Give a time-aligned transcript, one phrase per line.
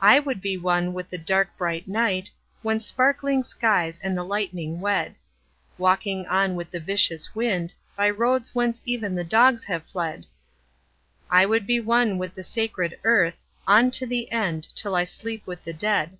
[0.00, 2.30] I would be one with the dark bright night
[2.62, 5.16] When sparkling skies and the lightning wed—
[5.78, 10.26] Walking on with the vicious wind By roads whence even the dogs have fled.
[11.28, 15.44] I would be one with the sacred earth On to the end, till I sleep
[15.44, 16.18] with the dead.